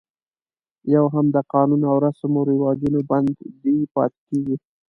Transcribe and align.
یو 0.95 1.05
هم 1.13 1.25
د 1.35 1.37
قانون 1.53 1.81
او 1.91 1.95
رسم 2.05 2.31
و 2.35 2.47
رواجونو 2.51 2.99
بندي 3.09 3.77
پاتې 3.93 4.19
کېږي. 4.27 4.55